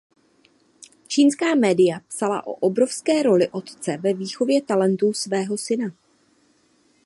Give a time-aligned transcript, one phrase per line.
[1.07, 5.85] Čínská média psala o obrovské roli otce ve výchově talentů svého syna.